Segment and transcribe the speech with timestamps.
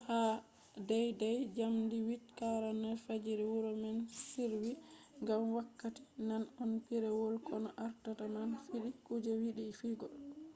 [0.07, 0.19] ha
[0.89, 4.71] deydey njamdi 8:49 fajiri wuro man sirwi
[5.21, 10.07] ngam wakkati man on pireewol koono ardata man fidi kuje yidi fidugo